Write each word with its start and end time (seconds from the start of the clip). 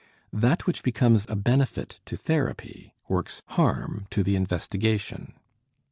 That 0.33 0.65
which 0.65 0.81
becomes 0.81 1.27
a 1.29 1.35
benefit 1.35 1.99
to 2.05 2.17
therapy 2.17 2.95
works 3.07 3.43
harm 3.49 4.07
to 4.09 4.23
the 4.23 4.35
investigation. 4.35 5.33